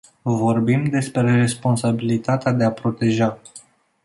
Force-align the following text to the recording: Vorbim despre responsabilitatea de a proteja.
Vorbim 0.23 0.83
despre 0.83 1.35
responsabilitatea 1.35 2.51
de 2.51 2.63
a 2.63 2.71
proteja. 2.71 3.39